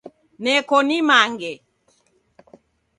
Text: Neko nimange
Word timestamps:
Neko 0.43 0.75
nimange 0.87 1.51